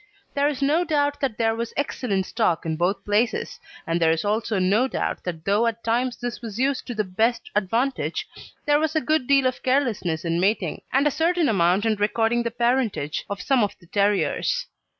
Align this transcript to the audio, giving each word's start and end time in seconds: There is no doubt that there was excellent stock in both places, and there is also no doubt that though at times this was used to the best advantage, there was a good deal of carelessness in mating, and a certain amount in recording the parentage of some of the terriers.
There 0.33 0.47
is 0.47 0.63
no 0.63 0.83
doubt 0.83 1.19
that 1.19 1.37
there 1.37 1.53
was 1.55 1.75
excellent 1.77 2.25
stock 2.25 2.65
in 2.65 2.75
both 2.75 3.05
places, 3.05 3.59
and 3.85 3.99
there 4.01 4.09
is 4.09 4.25
also 4.25 4.57
no 4.57 4.87
doubt 4.87 5.23
that 5.25 5.45
though 5.45 5.67
at 5.67 5.83
times 5.83 6.17
this 6.17 6.41
was 6.41 6.57
used 6.59 6.87
to 6.87 6.95
the 6.95 7.03
best 7.03 7.51
advantage, 7.55 8.27
there 8.65 8.79
was 8.79 8.95
a 8.95 8.99
good 8.99 9.27
deal 9.27 9.45
of 9.45 9.61
carelessness 9.61 10.25
in 10.25 10.39
mating, 10.39 10.81
and 10.91 11.05
a 11.05 11.11
certain 11.11 11.47
amount 11.47 11.85
in 11.85 11.97
recording 11.97 12.41
the 12.41 12.49
parentage 12.49 13.25
of 13.29 13.43
some 13.43 13.63
of 13.63 13.75
the 13.79 13.85
terriers. 13.85 14.65